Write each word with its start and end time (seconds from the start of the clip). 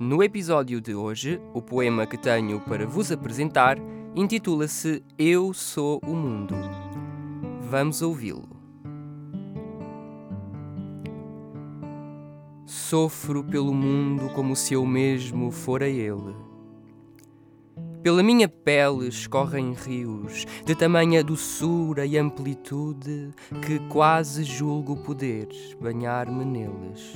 No 0.00 0.22
episódio 0.22 0.80
de 0.80 0.94
hoje, 0.94 1.38
o 1.52 1.60
poema 1.60 2.06
que 2.06 2.16
tenho 2.16 2.58
para 2.58 2.86
vos 2.86 3.12
apresentar 3.12 3.76
intitula-se 4.16 5.04
Eu 5.18 5.52
Sou 5.52 6.00
o 6.06 6.16
Mundo. 6.16 6.54
Vamos 7.68 8.00
ouvi-lo. 8.00 8.48
Sofro 12.64 13.44
pelo 13.44 13.74
mundo 13.74 14.30
como 14.30 14.56
se 14.56 14.72
eu 14.72 14.86
mesmo 14.86 15.50
fora 15.50 15.86
ele 15.86 16.34
pela 18.02 18.22
minha 18.22 18.48
pele 18.48 19.08
escorrem 19.08 19.74
rios 19.74 20.46
de 20.64 20.74
tamanha 20.74 21.22
doçura 21.22 22.06
e 22.06 22.16
amplitude 22.16 23.34
que 23.66 23.78
quase 23.90 24.42
julgo 24.42 24.96
poder 24.96 25.48
banhar-me 25.78 26.46
neles. 26.46 27.12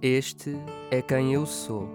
Este 0.00 0.56
é 0.90 1.02
quem 1.02 1.34
eu 1.34 1.46
sou. 1.46 1.88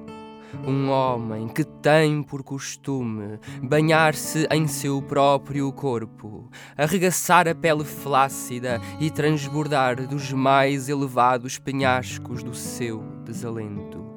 Um 0.67 0.89
homem 0.89 1.47
que 1.47 1.63
tem 1.63 2.21
por 2.21 2.43
costume 2.43 3.39
banhar-se 3.61 4.47
em 4.51 4.67
seu 4.67 5.01
próprio 5.01 5.71
corpo, 5.71 6.49
arregaçar 6.77 7.47
a 7.47 7.55
pele 7.55 7.83
flácida 7.83 8.79
e 8.99 9.09
transbordar 9.09 10.07
dos 10.07 10.31
mais 10.31 10.89
elevados 10.89 11.57
penhascos 11.57 12.43
do 12.43 12.53
seu 12.53 13.01
desalento 13.25 14.13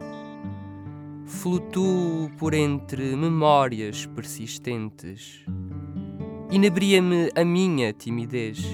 flutuo 1.27 2.31
por 2.39 2.55
entre 2.55 3.17
memórias 3.17 4.07
persistentes. 4.07 5.45
Inebria-me 6.51 7.31
a 7.35 7.45
minha 7.45 7.93
timidez. 7.93 8.65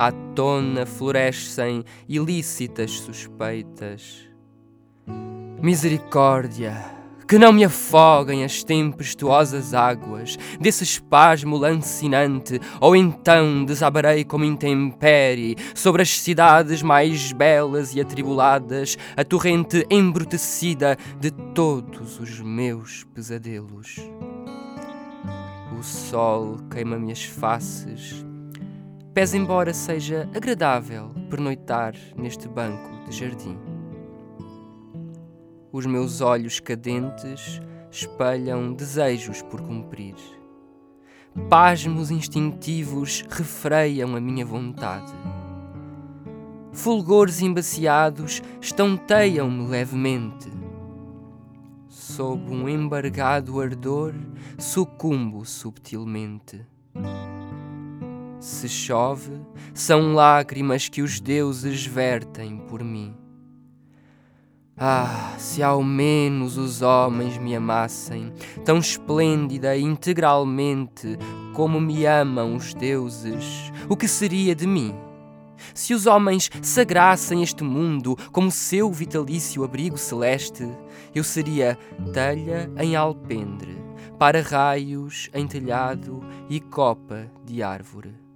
À 0.00 0.10
tona 0.34 0.86
florescem 0.86 1.84
ilícitas 2.08 2.90
suspeitas. 3.00 4.26
Misericórdia! 5.60 6.74
que 7.28 7.38
não 7.38 7.52
me 7.52 7.62
afoguem 7.62 8.42
as 8.42 8.64
tempestuosas 8.64 9.74
águas 9.74 10.38
desse 10.58 10.84
espasmo 10.84 11.58
lancinante, 11.58 12.58
ou 12.80 12.96
então 12.96 13.62
desabarei 13.62 14.24
como 14.24 14.42
intempere 14.42 15.54
sobre 15.74 16.00
as 16.00 16.08
cidades 16.08 16.82
mais 16.82 17.30
belas 17.30 17.94
e 17.94 18.00
atribuladas 18.00 18.96
a 19.14 19.22
torrente 19.22 19.86
embrutecida 19.90 20.96
de 21.20 21.30
todos 21.30 22.18
os 22.18 22.40
meus 22.40 23.04
pesadelos. 23.14 23.96
O 25.78 25.82
sol 25.82 26.56
queima-me 26.70 27.12
as 27.12 27.22
faces, 27.22 28.24
pese 29.12 29.36
embora 29.36 29.74
seja 29.74 30.28
agradável 30.34 31.10
pernoitar 31.28 31.94
neste 32.16 32.48
banco 32.48 33.04
de 33.04 33.16
jardim. 33.16 33.58
Os 35.72 35.86
meus 35.86 36.20
olhos 36.20 36.60
cadentes 36.60 37.60
espelham 37.90 38.72
desejos 38.72 39.42
por 39.42 39.60
cumprir. 39.60 40.14
Pasmos 41.48 42.10
instintivos 42.10 43.24
refreiam 43.28 44.16
a 44.16 44.20
minha 44.20 44.44
vontade. 44.44 45.12
Fulgores 46.72 47.40
embaciados 47.40 48.42
estampeiam-me 48.60 49.68
levemente. 49.68 50.50
Sob 51.88 52.52
um 52.52 52.68
embargado 52.68 53.60
ardor, 53.60 54.14
sucumbo 54.58 55.44
subtilmente. 55.44 56.64
Se 58.40 58.66
chove, 58.70 59.38
são 59.74 60.14
lágrimas 60.14 60.88
que 60.88 61.02
os 61.02 61.20
deuses 61.20 61.84
vertem 61.84 62.56
por 62.56 62.82
mim. 62.82 63.14
Ah, 64.74 65.34
se 65.36 65.62
ao 65.62 65.82
menos 65.82 66.56
os 66.56 66.80
homens 66.80 67.36
me 67.36 67.54
amassem, 67.54 68.32
tão 68.64 68.78
esplêndida 68.78 69.76
e 69.76 69.82
integralmente 69.82 71.18
como 71.54 71.78
me 71.78 72.06
amam 72.06 72.56
os 72.56 72.72
deuses, 72.72 73.70
o 73.90 73.94
que 73.94 74.08
seria 74.08 74.54
de 74.54 74.66
mim? 74.66 74.94
Se 75.74 75.92
os 75.92 76.06
homens 76.06 76.50
sagrassem 76.62 77.42
este 77.42 77.62
mundo 77.62 78.16
como 78.32 78.50
seu 78.50 78.90
vitalício 78.90 79.62
abrigo 79.64 79.98
celeste, 79.98 80.66
eu 81.14 81.22
seria 81.22 81.76
telha 82.14 82.72
em 82.78 82.96
alpendre, 82.96 83.76
para 84.18 84.40
raios 84.40 85.28
em 85.34 85.46
telhado 85.46 86.24
e 86.48 86.58
copa 86.58 87.30
de 87.44 87.62
árvore. 87.62 88.29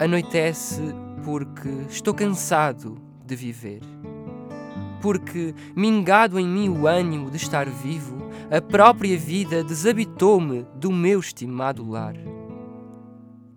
Anoitece 0.00 0.80
porque 1.24 1.68
estou 1.88 2.14
cansado 2.14 2.96
de 3.24 3.36
viver 3.36 3.80
porque, 5.00 5.54
mingado 5.74 6.38
em 6.38 6.46
mim 6.46 6.68
o 6.68 6.86
ânimo 6.86 7.30
de 7.30 7.36
estar 7.36 7.68
vivo, 7.68 8.28
a 8.50 8.60
própria 8.60 9.16
vida 9.16 9.64
desabitou-me 9.64 10.66
do 10.74 10.92
meu 10.92 11.18
estimado 11.18 11.88
lar. 11.88 12.14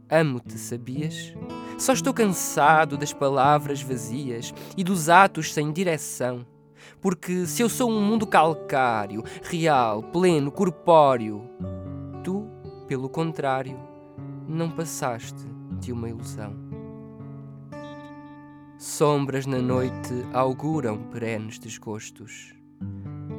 Amo-te, 0.10 0.58
sabias? 0.58 1.34
Só 1.78 1.94
estou 1.94 2.14
cansado 2.14 2.98
das 2.98 3.12
palavras 3.12 3.82
vazias 3.82 4.54
e 4.78 4.84
dos 4.84 5.10
atos 5.10 5.54
sem 5.54 5.72
direção. 5.72 6.46
Porque 7.02 7.46
se 7.46 7.62
eu 7.62 7.70
sou 7.70 7.90
um 7.90 8.02
mundo 8.02 8.28
calcário, 8.28 9.24
real, 9.44 10.04
pleno, 10.04 10.52
corpóreo, 10.52 11.50
tu, 12.24 12.48
pelo 12.88 13.10
contrário, 13.10 13.78
não 14.48 14.70
passaste 14.70 15.53
uma 15.92 16.10
ilusão. 16.10 16.56
Sombras 18.78 19.46
na 19.46 19.60
noite 19.60 20.14
auguram 20.34 20.98
perenes 21.04 21.58
desgostos. 21.58 22.54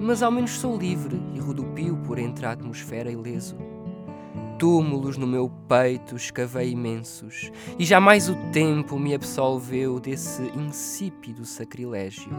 Mas 0.01 0.23
ao 0.23 0.31
menos 0.31 0.53
sou 0.53 0.77
livre 0.77 1.21
e 1.35 1.39
rodopio 1.39 1.97
por 1.99 2.19
entre 2.19 2.47
a 2.47 2.53
atmosfera 2.53 3.11
ileso. 3.11 3.57
Túmulos 4.59 5.17
no 5.17 5.27
meu 5.27 5.51
peito 5.69 6.17
escavei 6.17 6.71
imensos, 6.71 7.51
e 7.79 7.85
jamais 7.85 8.29
o 8.29 8.37
tempo 8.53 8.99
me 8.99 9.15
absolveu 9.15 9.99
desse 9.99 10.43
insípido 10.57 11.45
sacrilégio. 11.45 12.31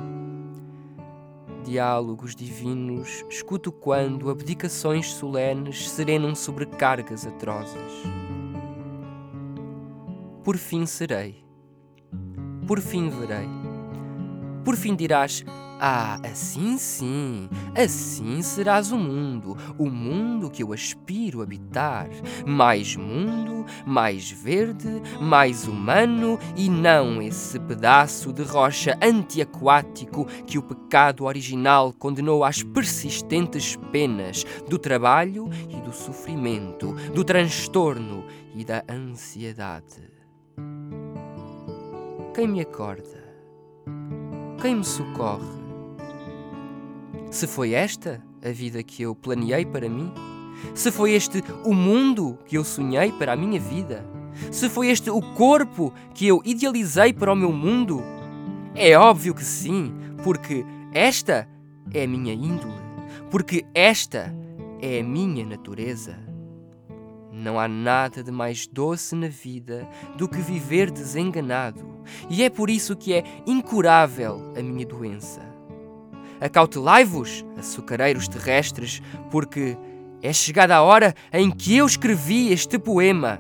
Diálogos 1.64 2.36
divinos 2.36 3.26
escuto 3.30 3.72
quando 3.72 4.30
abdicações 4.30 5.12
solenes 5.14 5.90
serenam 5.90 6.34
sobrecargas 6.34 7.28
atrozes. 7.28 8.25
Por 10.46 10.56
fim 10.58 10.86
serei 10.86 11.46
por 12.66 12.82
fim 12.82 13.10
verei. 13.10 13.48
Por 14.64 14.76
fim 14.76 14.96
dirás: 14.96 15.44
Ah, 15.80 16.20
assim 16.24 16.78
sim, 16.78 17.48
assim 17.76 18.42
serás 18.42 18.92
o 18.92 18.98
mundo, 18.98 19.56
o 19.78 19.90
mundo 19.90 20.50
que 20.50 20.64
eu 20.64 20.74
aspiro 20.74 21.42
habitar. 21.42 22.10
Mais 22.46 22.96
mundo, 22.96 23.66
mais 23.86 24.32
verde, 24.32 25.02
mais 25.22 25.68
humano 25.68 26.40
e 26.56 26.70
não 26.70 27.22
esse 27.22 27.60
pedaço 27.60 28.34
de 28.34 28.42
rocha 28.42 28.98
antiaquático 29.02 30.26
que 30.48 30.58
o 30.58 30.64
pecado 30.64 31.26
original 31.26 31.94
condenou 31.94 32.44
às 32.44 32.64
persistentes 32.64 33.76
penas 33.92 34.44
do 34.68 34.80
trabalho 34.80 35.50
e 35.70 35.80
do 35.82 35.94
sofrimento, 35.94 36.94
do 37.14 37.24
transtorno 37.24 38.26
e 38.56 38.66
da 38.66 38.84
ansiedade. 38.90 40.15
Quem 42.36 42.50
me 42.50 42.60
acorda? 42.60 43.24
Quem 44.62 44.76
me 44.76 44.84
socorre? 44.84 45.56
Se 47.32 47.48
foi 47.48 47.72
esta 47.72 48.22
a 48.44 48.50
vida 48.50 48.84
que 48.84 49.04
eu 49.04 49.16
planeei 49.16 49.66
para 49.66 49.88
mim? 49.88 50.12
Se 50.74 50.92
foi 50.92 51.14
este 51.14 51.42
o 51.64 51.74
mundo 51.74 52.38
que 52.46 52.58
eu 52.58 52.66
sonhei 52.66 53.10
para 53.14 53.32
a 53.32 53.36
minha 53.38 53.58
vida? 53.58 54.06
Se 54.52 54.68
foi 54.68 54.90
este 54.90 55.10
o 55.10 55.22
corpo 55.34 55.94
que 56.14 56.28
eu 56.28 56.42
idealizei 56.44 57.14
para 57.14 57.32
o 57.32 57.38
meu 57.38 57.54
mundo? 57.54 58.04
É 58.76 58.98
óbvio 58.98 59.34
que 59.34 59.46
sim, 59.46 59.94
porque 60.22 60.66
esta 60.92 61.48
é 61.94 62.04
a 62.04 62.08
minha 62.08 62.34
índole, 62.34 62.74
porque 63.32 63.66
esta 63.74 64.36
é 64.82 65.00
a 65.00 65.04
minha 65.06 65.46
natureza. 65.46 66.20
Não 67.32 67.58
há 67.58 67.70
nada 67.70 68.22
de 68.22 68.32
mais 68.32 68.68
doce 68.68 69.16
na 69.16 69.30
vida 69.30 69.88
do 70.18 70.28
que 70.28 70.40
viver 70.40 70.92
desenganado, 70.92 71.95
e 72.30 72.44
é 72.44 72.50
por 72.50 72.70
isso 72.70 72.96
que 72.96 73.14
é 73.14 73.24
incurável 73.46 74.54
a 74.58 74.62
minha 74.62 74.86
doença. 74.86 75.42
Acautelai-vos, 76.40 77.46
açucareiros 77.58 78.28
terrestres, 78.28 79.02
porque 79.32 79.78
é 80.22 80.34
chegada 80.34 80.76
a 80.76 80.82
hora 80.82 81.16
em 81.32 81.50
que 81.50 81.78
eu 81.78 81.86
escrevi 81.86 82.52
este 82.52 82.78
poema. 82.78 83.40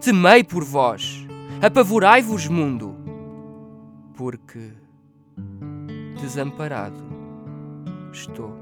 Temei 0.00 0.44
por 0.44 0.64
vós, 0.64 1.26
apavorai-vos, 1.60 2.48
mundo, 2.48 2.96
porque 4.14 4.70
desamparado 6.20 7.02
estou. 8.12 8.61